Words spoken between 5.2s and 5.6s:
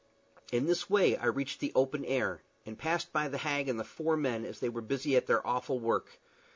their